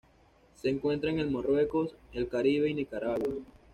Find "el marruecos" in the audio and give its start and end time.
1.19-1.91